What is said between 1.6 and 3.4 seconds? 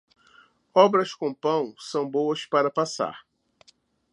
são boas para passar.